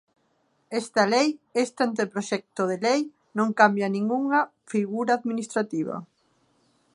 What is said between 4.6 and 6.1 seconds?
figura administrativa.